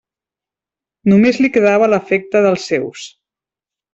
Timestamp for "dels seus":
2.47-3.03